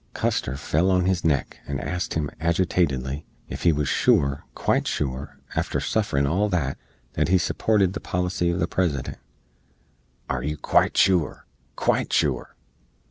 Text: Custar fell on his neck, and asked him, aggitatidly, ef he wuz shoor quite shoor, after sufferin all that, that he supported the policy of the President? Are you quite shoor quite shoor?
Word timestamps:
Custar 0.15 0.57
fell 0.57 0.89
on 0.89 1.05
his 1.05 1.23
neck, 1.23 1.59
and 1.67 1.79
asked 1.79 2.15
him, 2.15 2.31
aggitatidly, 2.39 3.23
ef 3.51 3.61
he 3.61 3.71
wuz 3.71 3.85
shoor 3.87 4.45
quite 4.55 4.85
shoor, 4.87 5.37
after 5.55 5.79
sufferin 5.79 6.25
all 6.25 6.49
that, 6.49 6.79
that 7.13 7.27
he 7.27 7.37
supported 7.37 7.93
the 7.93 7.99
policy 7.99 8.49
of 8.49 8.59
the 8.59 8.65
President? 8.67 9.19
Are 10.27 10.41
you 10.41 10.57
quite 10.57 10.95
shoor 10.97 11.41
quite 11.75 12.09
shoor? 12.11 12.55